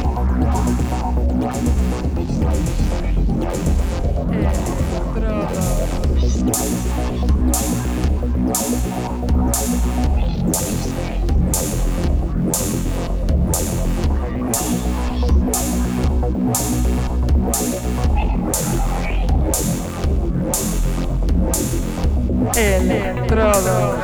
[22.56, 24.04] Electrodos.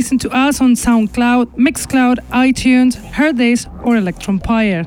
[0.00, 4.86] Listen to us on SoundCloud, Mixcloud, iTunes, Hearthis, or Electronpire.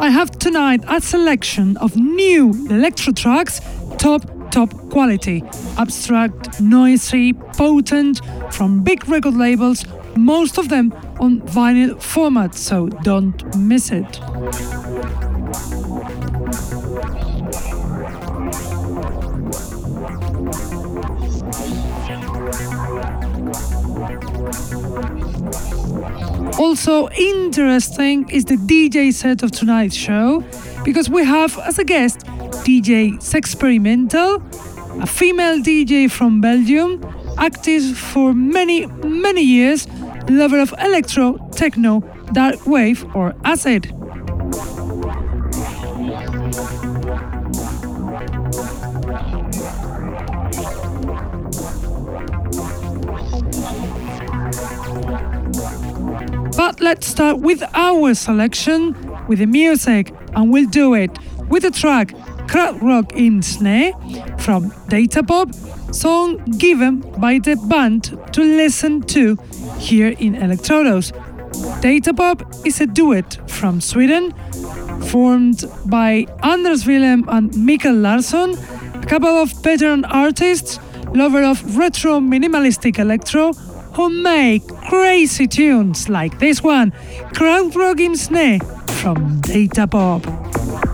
[0.00, 3.60] I have tonight a selection of new electro tracks,
[3.98, 5.42] top, top quality,
[5.78, 8.20] abstract, noisy, potent,
[8.52, 9.84] from big record labels,
[10.16, 14.20] most of them on vinyl format, so don't miss it.
[26.58, 30.42] Also interesting is the DJ set of tonight's show
[30.84, 32.18] because we have as a guest
[32.66, 34.42] DJ Sexperimental,
[35.00, 37.00] a female DJ from Belgium,
[37.38, 39.86] active for many, many years,
[40.28, 42.00] lover of electro, techno,
[42.32, 43.92] dark wave, or acid.
[56.56, 58.94] But let's start with our selection
[59.26, 61.10] with the music, and we'll do it
[61.48, 62.14] with the track
[62.46, 63.92] Krautrock in Schnee
[64.38, 65.54] from Datapop,
[65.94, 69.36] song given by the band to listen to
[69.82, 71.12] here in Electrodos.
[71.82, 74.32] Datapop is a duet from Sweden,
[75.08, 78.54] formed by Anders Willem and Mikael Larsson,
[78.94, 80.78] a couple of veteran artists,
[81.12, 83.52] lover of retro minimalistic electro,
[83.94, 86.92] who make crazy tunes like this one,
[87.34, 88.60] Krautrock in Schnee
[89.00, 90.91] from Datapop.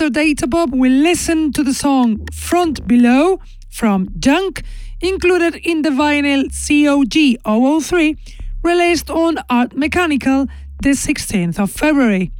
[0.00, 3.38] After Datapop, we listen to the song Front Below
[3.68, 4.62] from Junk,
[5.02, 7.36] included in the vinyl COG
[7.82, 8.16] 003,
[8.62, 10.46] released on Art Mechanical
[10.82, 12.32] the 16th of February.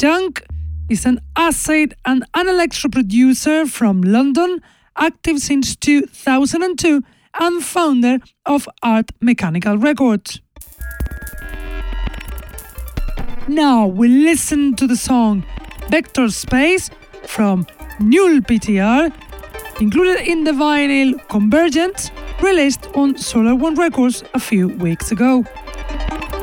[0.00, 0.42] Junk
[0.90, 4.60] is an acid and an electro producer from London,
[4.96, 7.00] active since 2002
[7.38, 10.40] and founder of Art Mechanical Records.
[13.46, 15.44] Now we listen to the song
[15.88, 16.90] Vector Space
[17.26, 17.66] from
[18.00, 19.12] Null PTR,
[19.80, 22.10] included in the vinyl Convergence,
[22.42, 25.44] released on Solar One Records a few weeks ago.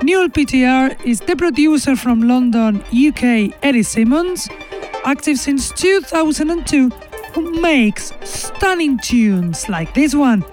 [0.03, 4.48] Null PTR is the producer from London, UK, Eddie Simmons,
[5.03, 6.89] active since 2002,
[7.34, 10.43] who makes stunning tunes like this one,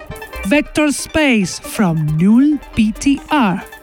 [0.45, 3.76] Vector Space from Null PTR.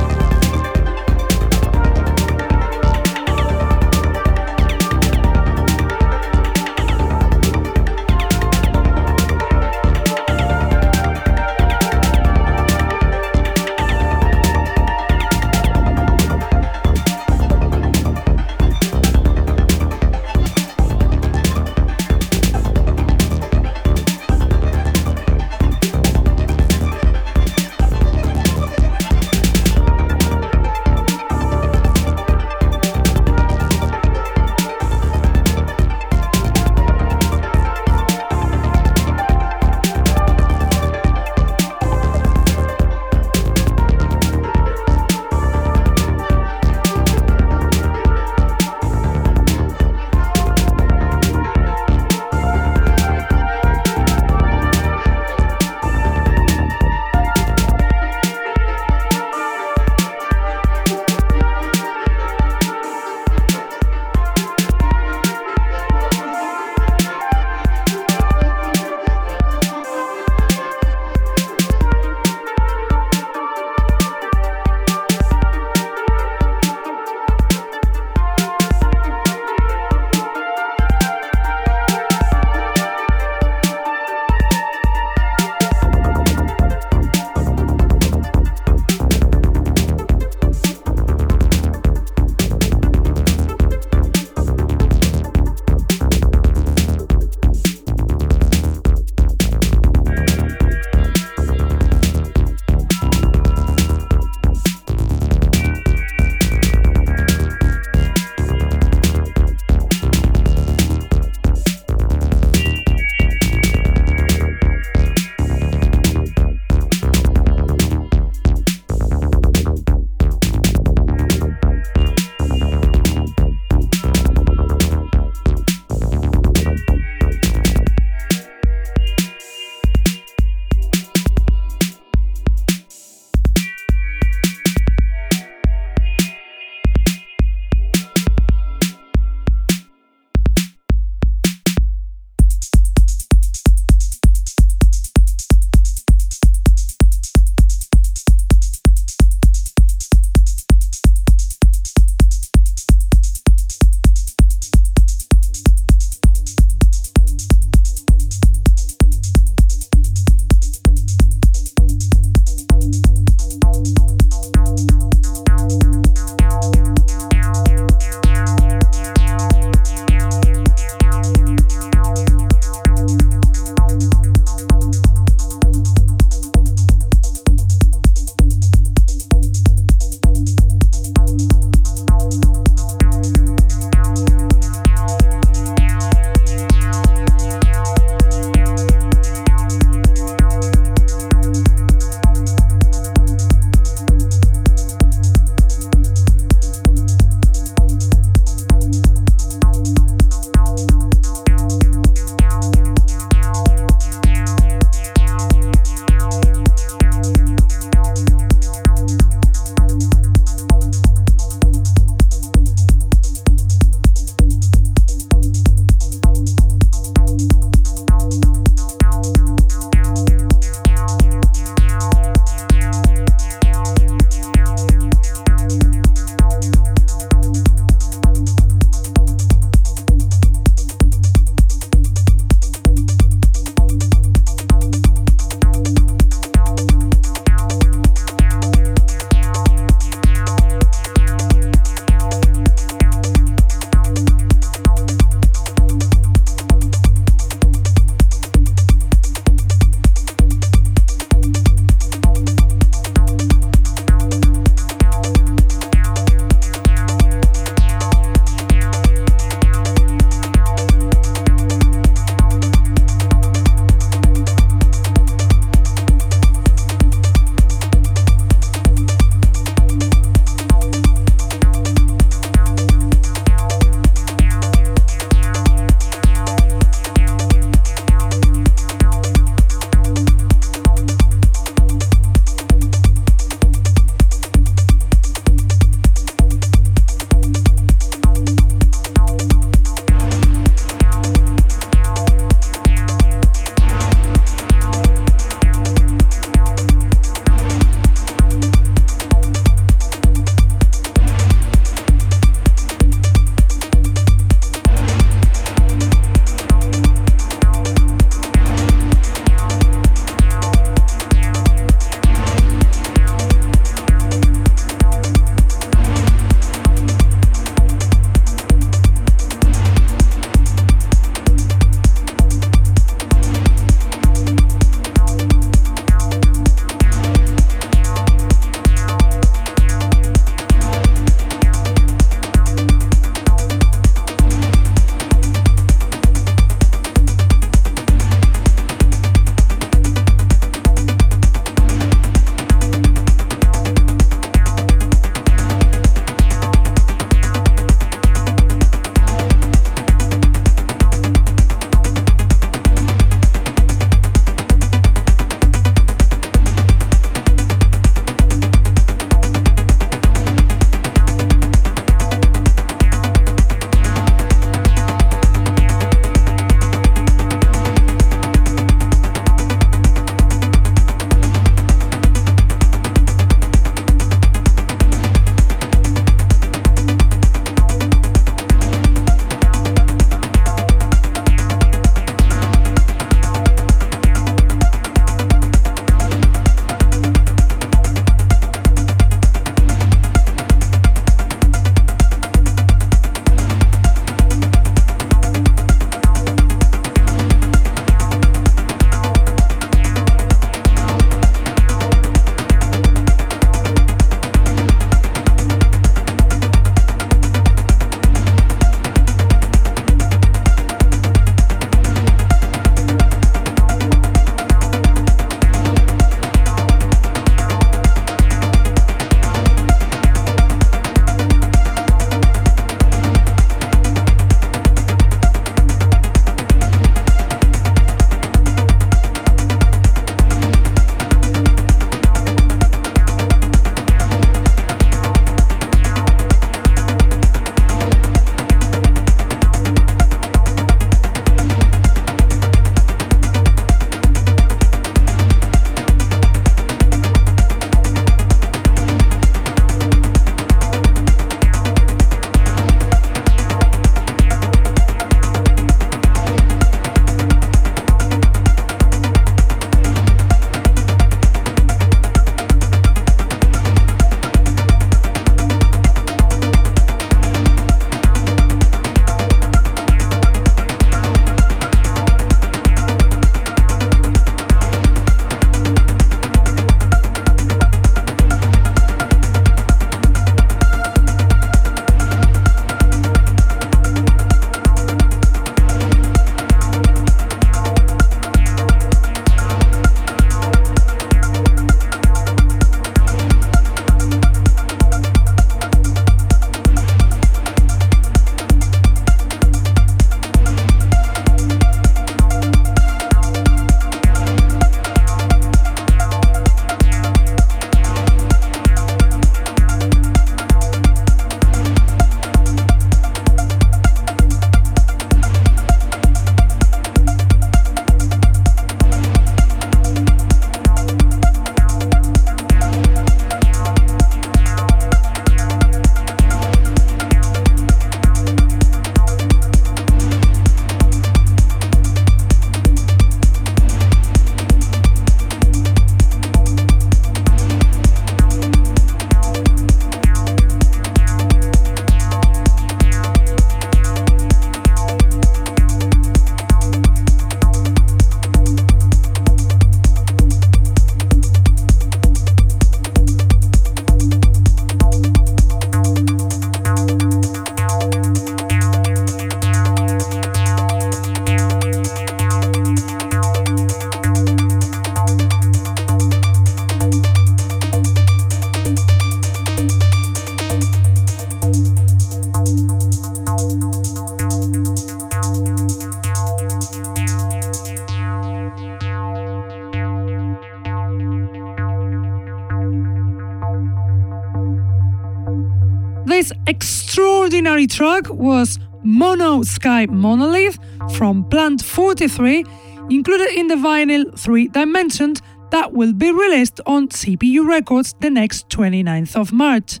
[588.02, 590.76] Track was Mono Sky Monolith
[591.14, 592.64] from Plant 43,
[593.10, 598.68] included in the vinyl 3 Dimensions that will be released on CPU Records the next
[598.70, 600.00] 29th of March.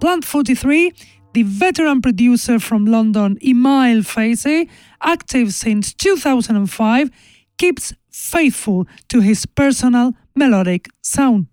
[0.00, 0.92] Plant 43,
[1.32, 4.68] the veteran producer from London Emile Facey,
[5.00, 7.08] active since 2005,
[7.56, 11.46] keeps faithful to his personal melodic sound.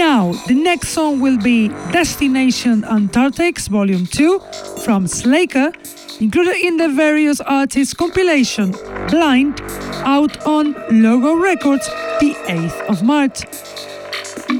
[0.00, 4.40] Now, the next song will be Destination Antarctics Volume 2
[4.82, 5.72] from Slaker,
[6.20, 8.70] included in the various artists compilation
[9.10, 9.60] Blind,
[10.06, 11.86] out on Logo Records
[12.18, 13.44] the 8th of March.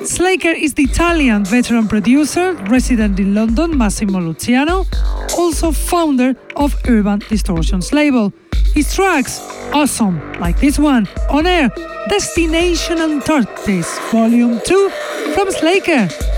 [0.05, 4.85] Slaker is the Italian veteran producer resident in London, Massimo Luciano,
[5.39, 8.31] also founder of Urban Distortions label.
[8.75, 9.41] His tracks,
[9.73, 11.71] awesome, like this one, on air,
[12.11, 14.91] Destination Antarctis, Volume 2
[15.35, 16.30] from Slaker.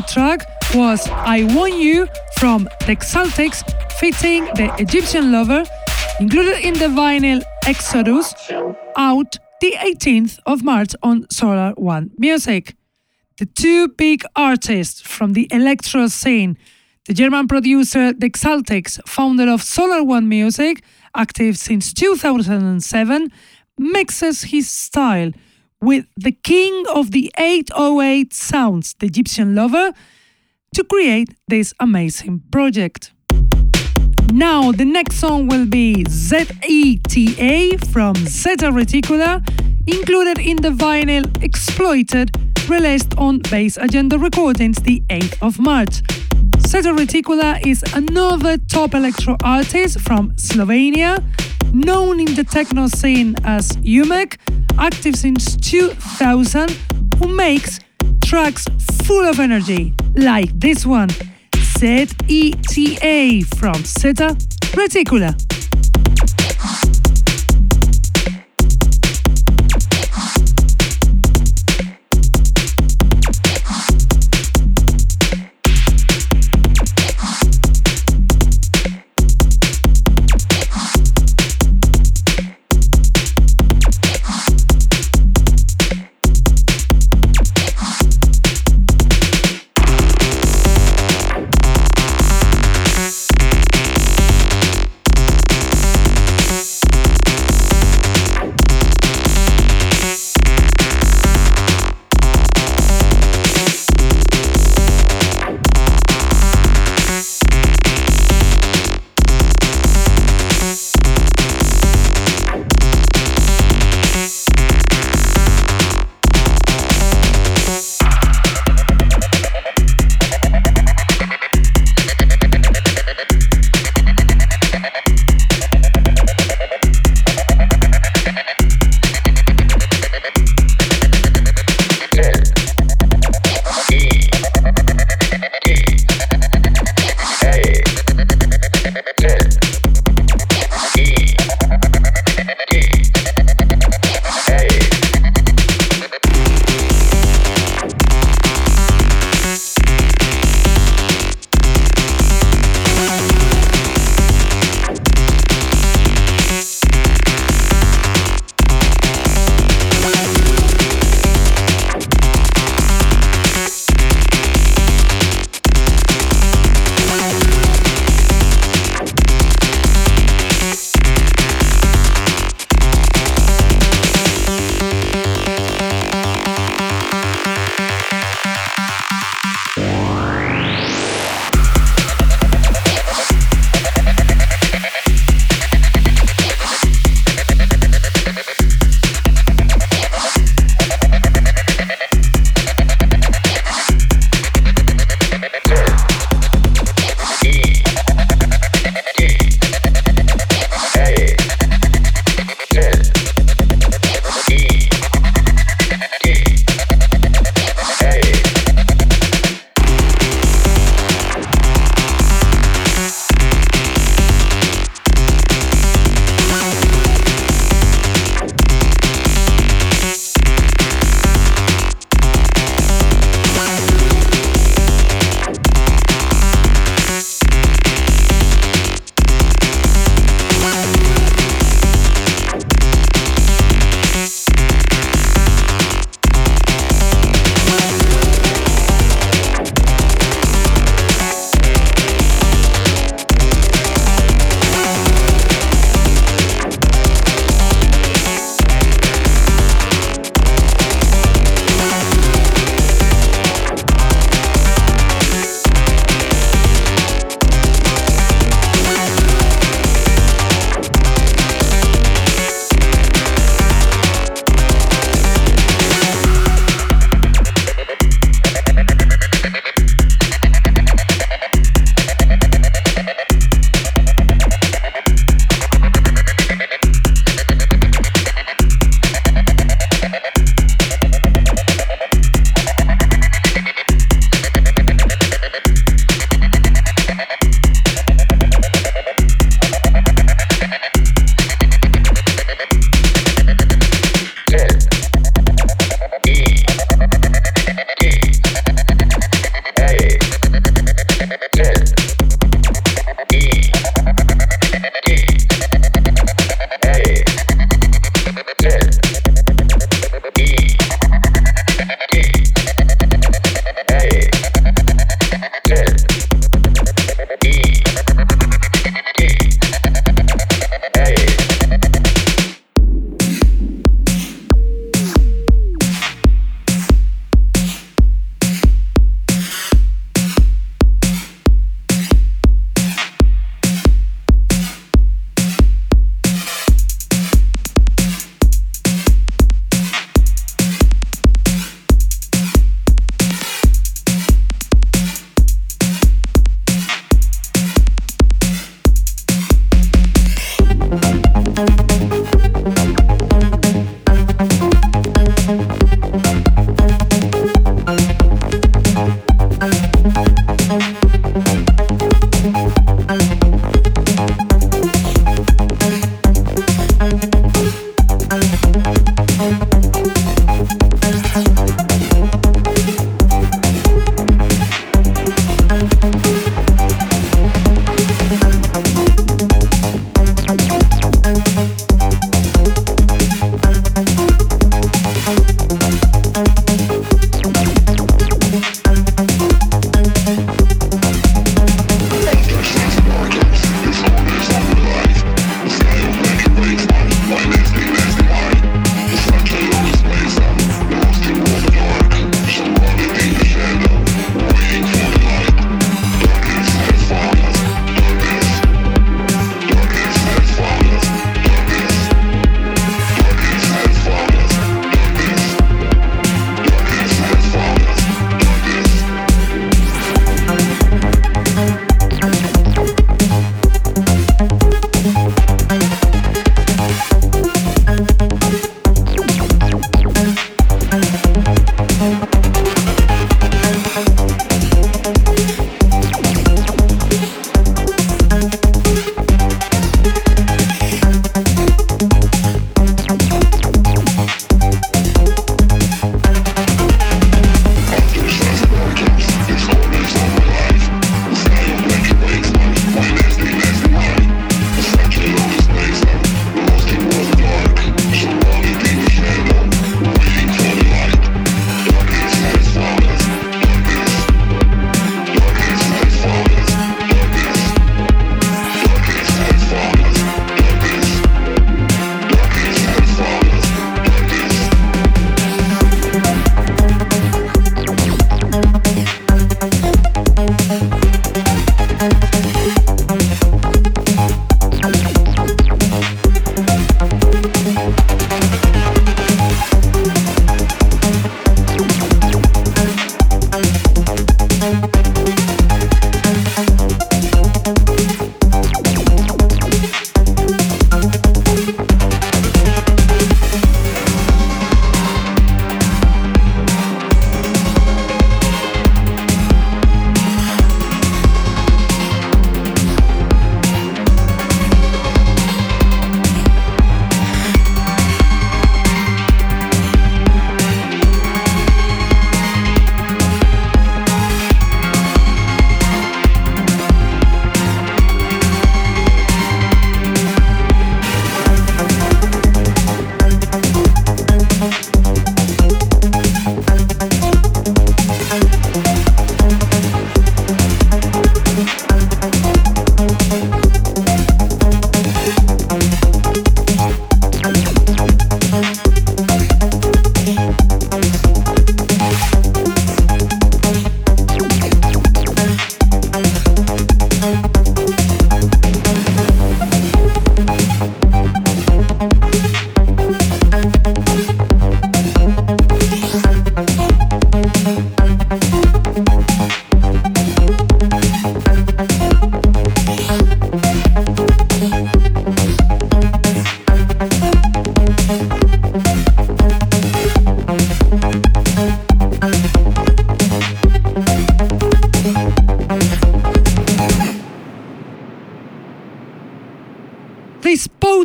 [0.00, 3.62] Track was I Want You from the Exaltics
[3.98, 5.64] fitting the Egyptian Lover,
[6.18, 8.34] included in the vinyl Exodus,
[8.96, 12.74] out the 18th of March on Solar One Music.
[13.38, 16.56] The two big artists from the electro scene,
[17.06, 20.82] the German producer The Exaltics, founder of Solar One Music,
[21.14, 23.30] active since 2007,
[23.78, 25.32] mixes his style
[25.82, 29.92] with the king of the 808 sounds, the Egyptian lover,
[30.74, 33.12] to create this amazing project.
[34.32, 39.46] Now, the next song will be ZETA from Zeta Reticula,
[39.86, 42.30] included in the vinyl Exploited,
[42.68, 46.00] released on Bass Agenda Recordings the 8th of March.
[46.60, 51.22] Zeta Reticula is another top electro artist from Slovenia,
[51.72, 54.36] known in the techno scene as Umek,
[54.78, 56.70] active since 2000,
[57.18, 57.80] who makes
[58.24, 58.66] tracks
[59.04, 61.08] full of energy, like this one,
[61.54, 64.36] ZETA from Zeta
[64.74, 65.61] Reticula.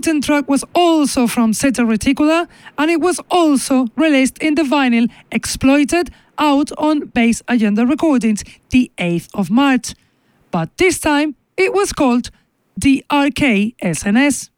[0.08, 2.48] Written track was also from Zeta Reticula
[2.78, 8.90] and it was also released in the vinyl Exploited out on Bass Agenda Recordings the
[8.98, 9.96] 8th of March.
[10.50, 12.30] But this time it was called
[12.80, 14.50] DRK SNS.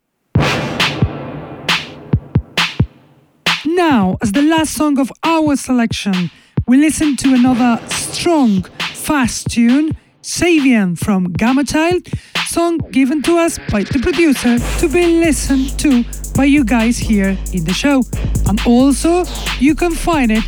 [3.66, 6.30] Now, as the last song of our selection,
[6.68, 8.62] we listen to another strong,
[8.94, 12.08] fast tune, Savian from Gamma Child,
[12.50, 16.04] song given to us by the producer to be listened to
[16.36, 18.02] by you guys here in the show.
[18.48, 19.24] And also,
[19.60, 20.44] you can find it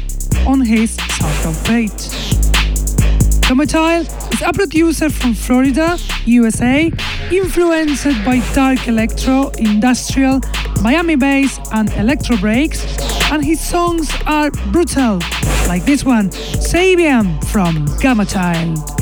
[0.47, 2.02] on his SoundCloud page.
[3.45, 4.02] Tomatile
[4.34, 6.91] is a producer from Florida, USA,
[7.32, 10.41] influenced by dark electro, industrial,
[10.82, 12.82] Miami bass, and electro breaks,
[13.32, 15.20] and his songs are brutal,
[15.68, 19.01] like this one, Sabian from Gamma Child.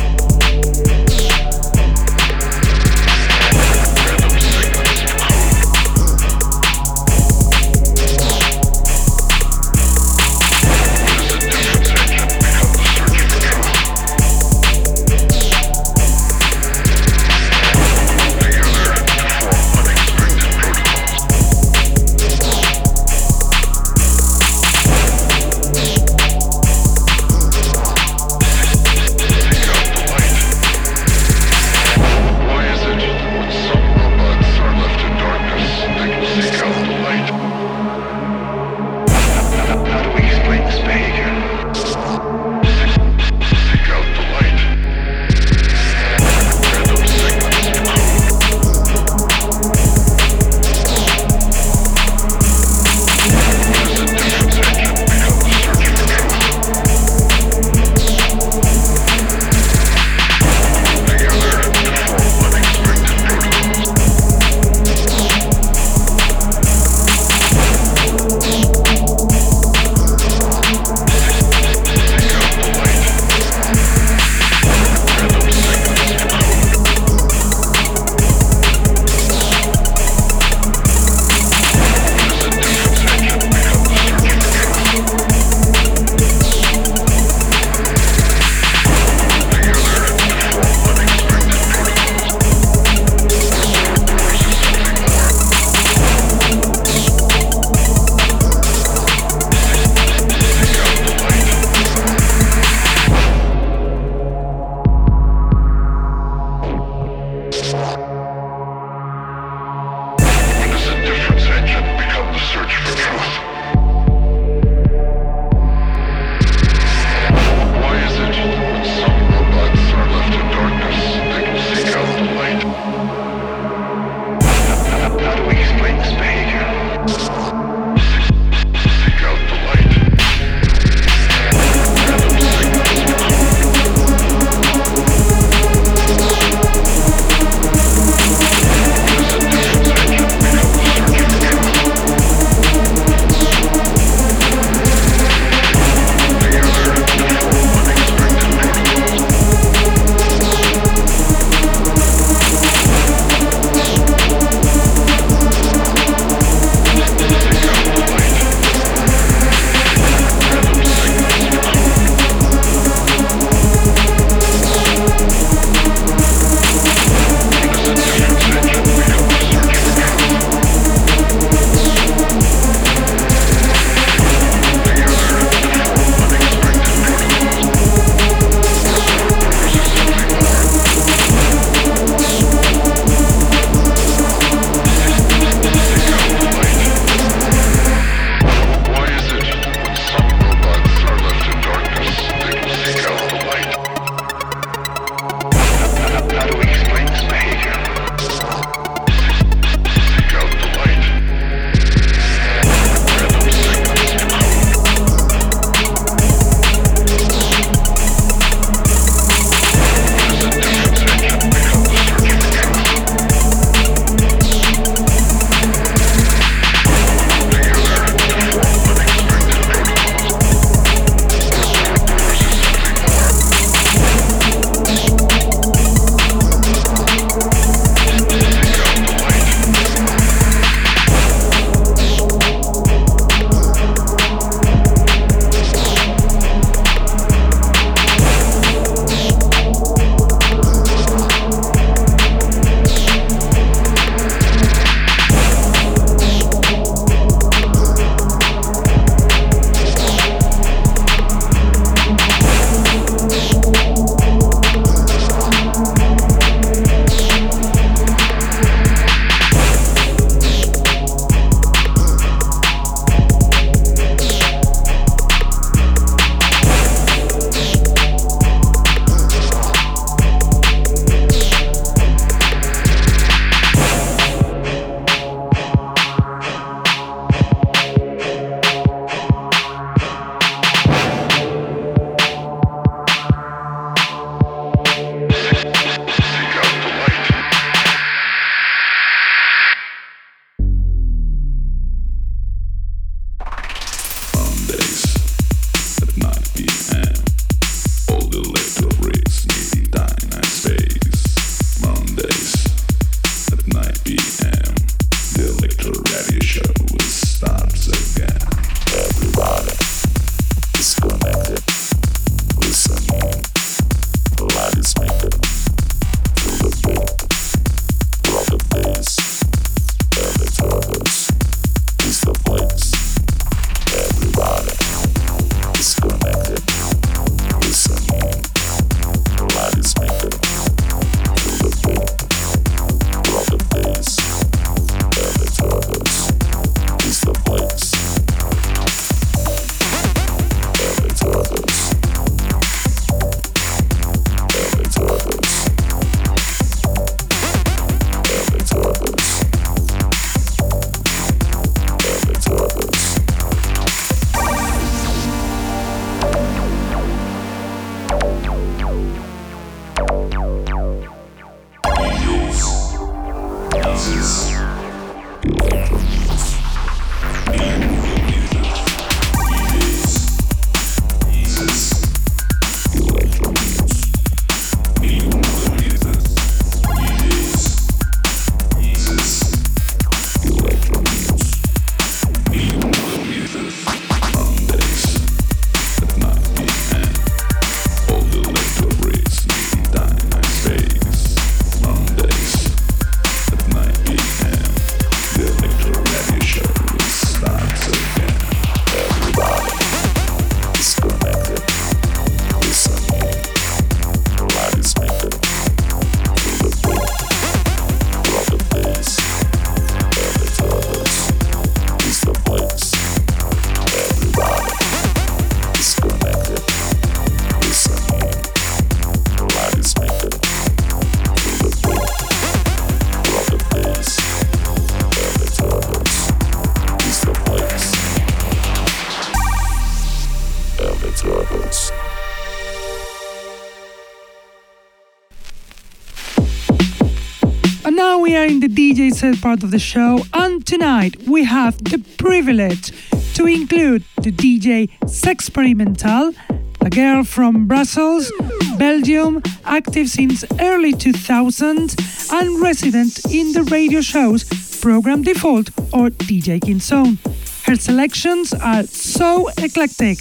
[439.19, 442.93] Part of the show, and tonight we have the privilege
[443.33, 446.33] to include the DJ Sexperimental,
[446.79, 448.31] a girl from Brussels,
[448.77, 451.95] Belgium, active since early 2000
[452.31, 454.45] and resident in the radio shows
[454.79, 457.17] Program Default or DJ King Zone.
[457.65, 460.19] Her selections are so eclectic,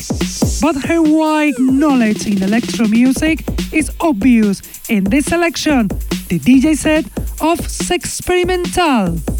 [0.60, 5.86] but her wide knowledge in electro music is obvious in this selection,
[6.28, 7.04] the DJ set
[7.40, 9.37] of Sexperimental.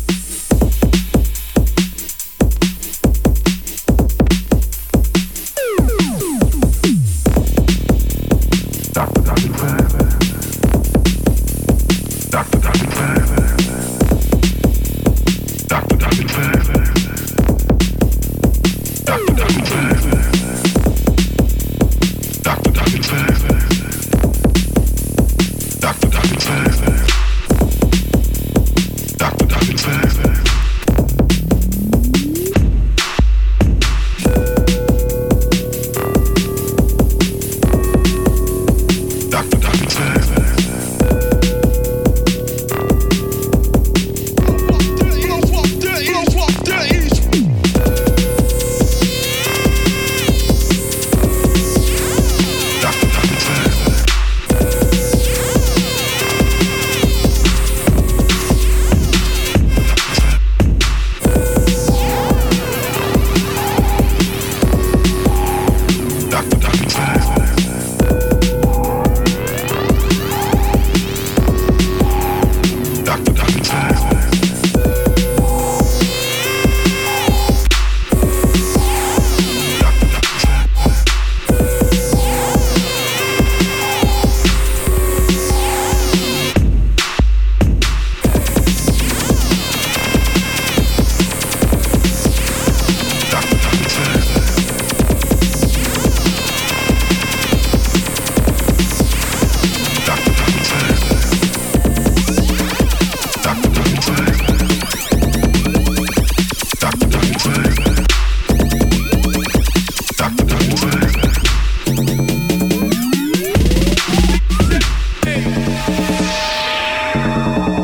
[117.15, 117.78] Música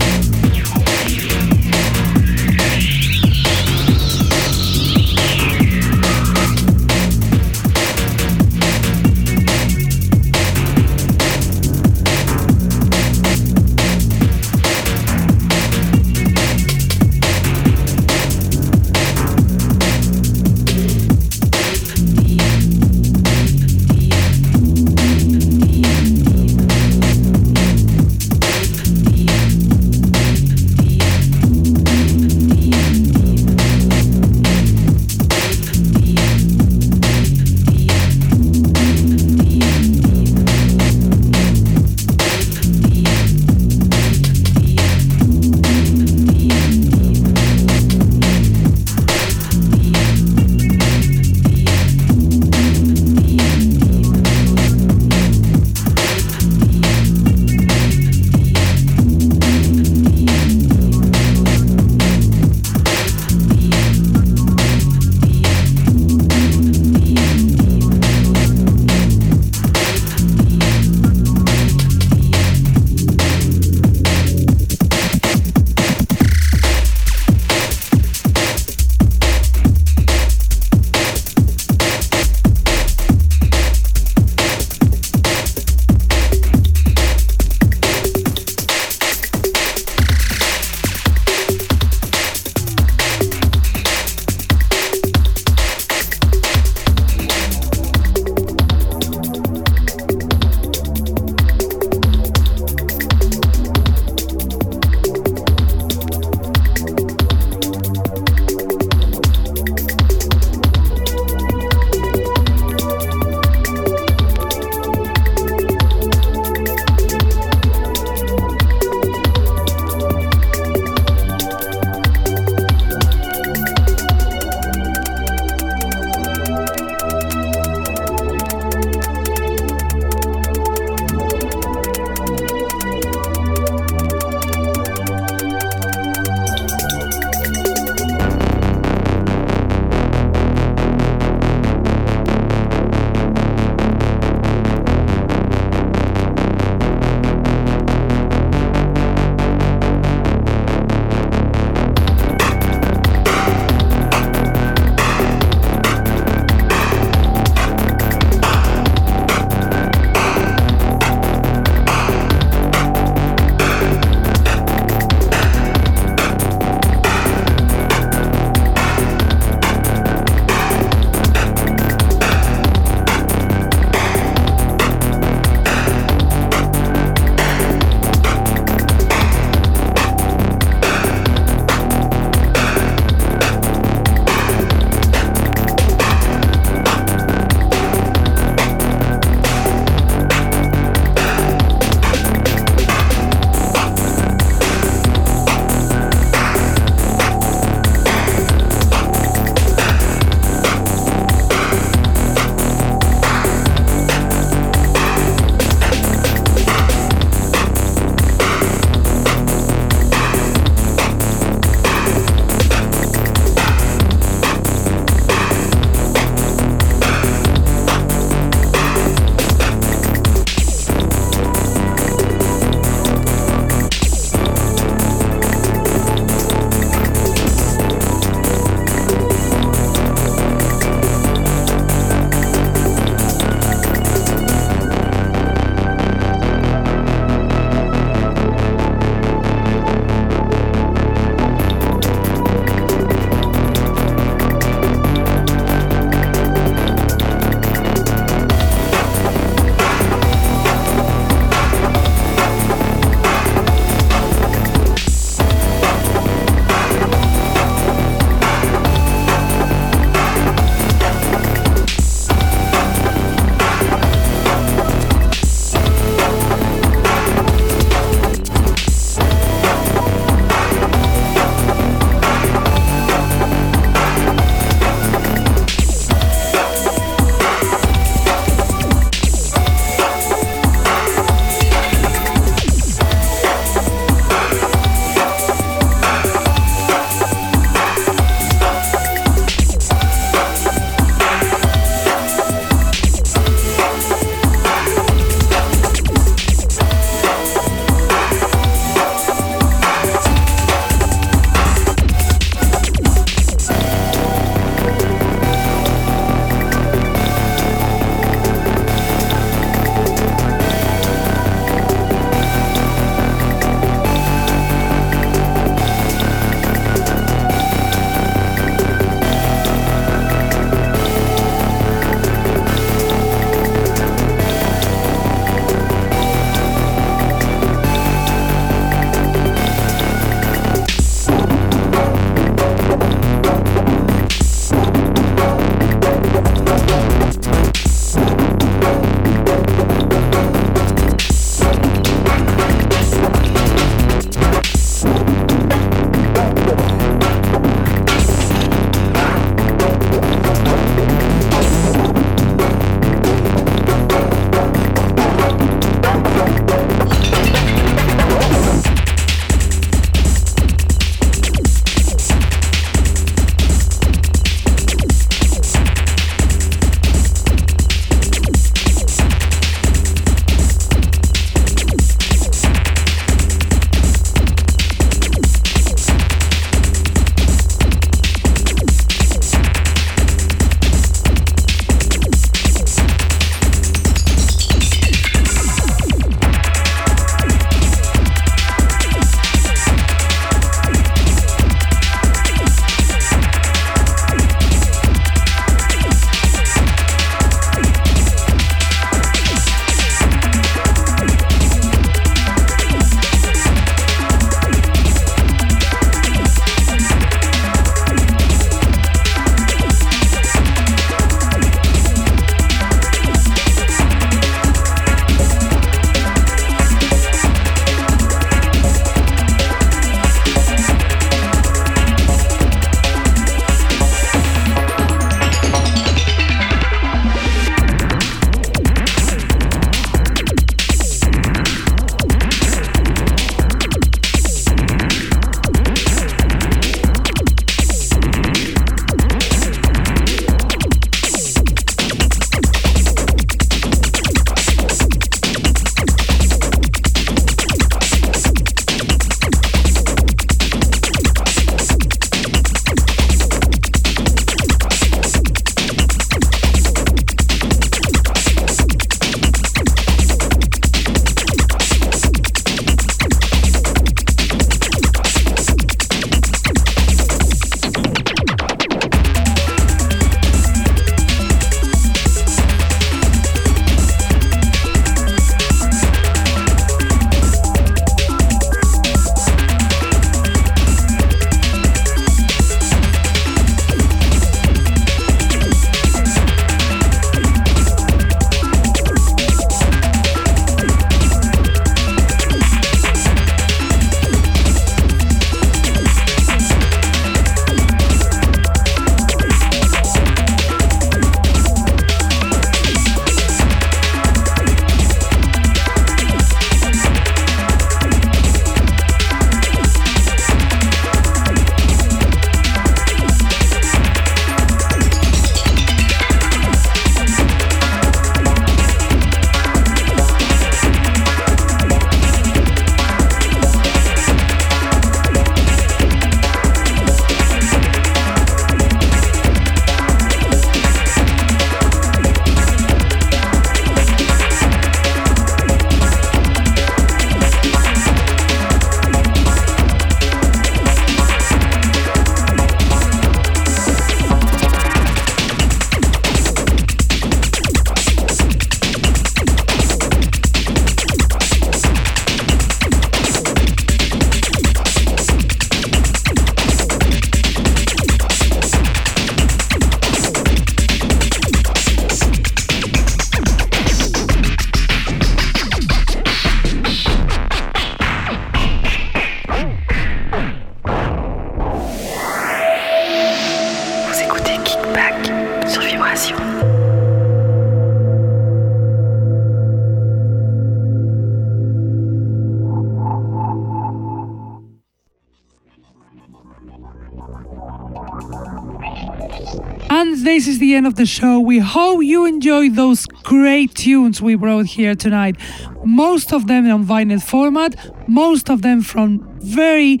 [591.04, 591.38] the show.
[591.38, 595.36] We hope you enjoyed those great tunes we brought here tonight.
[595.84, 597.72] Most of them on vinyl format,
[598.08, 599.08] most of them from
[599.40, 600.00] very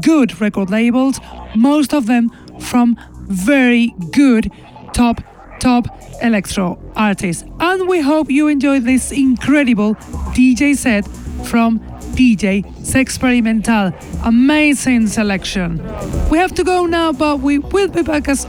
[0.00, 1.18] good record labels,
[1.56, 4.52] most of them from very good
[4.92, 5.20] top
[5.58, 5.84] top
[6.22, 7.42] electro artists.
[7.58, 9.96] And we hope you enjoyed this incredible
[10.36, 11.04] DJ set
[11.44, 11.80] from
[12.14, 13.92] DJ Sexperimental.
[14.24, 15.82] Amazing selection.
[16.30, 18.43] We have to go now, but we will be back as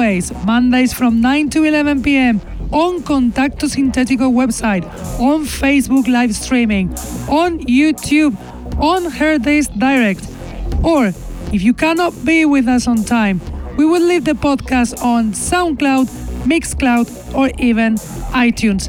[0.00, 2.40] always, Mondays from 9 to 11 pm
[2.72, 4.82] on Contacto Sintetico website,
[5.20, 6.88] on Facebook live streaming,
[7.28, 8.34] on YouTube,
[8.80, 10.24] on Herdays Direct.
[10.82, 11.08] Or
[11.52, 13.42] if you cannot be with us on time,
[13.76, 16.06] we will leave the podcast on SoundCloud,
[16.48, 17.96] Mixcloud, or even
[18.32, 18.88] iTunes.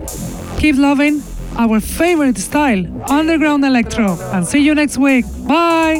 [0.61, 1.21] Keep loving
[1.57, 4.17] our favorite style, underground electro.
[4.31, 5.25] And see you next week.
[5.45, 5.99] Bye!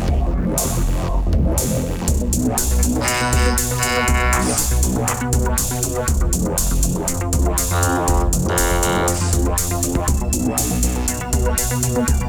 [11.71, 12.20] Thank